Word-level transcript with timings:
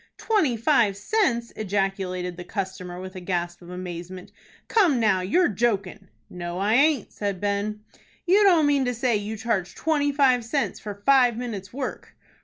"Twenty 0.17 0.57
five 0.57 0.97
cents!" 0.97 1.53
ejaculated 1.55 2.35
the 2.35 2.43
customer, 2.43 2.99
with 2.99 3.15
a 3.15 3.19
gasp 3.19 3.61
of 3.61 3.69
amazement. 3.69 4.31
"Come 4.67 4.99
now, 4.99 5.21
you're 5.21 5.47
jokin'." 5.47 6.09
"No, 6.27 6.57
I 6.57 6.73
aint," 6.73 7.13
said 7.13 7.39
Ben. 7.39 7.81
"You 8.25 8.41
don't 8.41 8.65
mean 8.65 8.83
to 8.85 8.95
say 8.95 9.15
you 9.17 9.37
charge 9.37 9.75
twenty 9.75 10.11
five 10.11 10.43
cents 10.43 10.79
for 10.79 11.03
five 11.05 11.37
minutes' 11.37 11.71
work?" 11.71 12.15